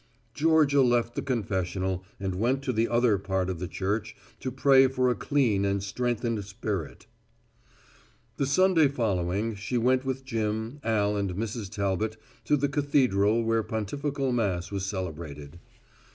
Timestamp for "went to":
2.39-2.73